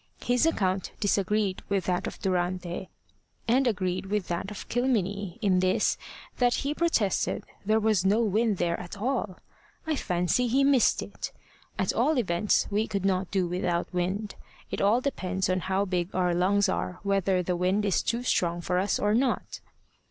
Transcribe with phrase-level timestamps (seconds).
[0.23, 2.89] His account disagreed with that of Durante,
[3.47, 5.95] and agreed with that of Kilmeny, in this,
[6.37, 9.37] that he protested there was no wind there at all.
[9.85, 11.31] I fancy he missed it.
[11.77, 14.33] At all events we could not do without wind.
[14.71, 18.59] It all depends on how big our lungs are whether the wind is too strong
[18.59, 19.59] for us or not.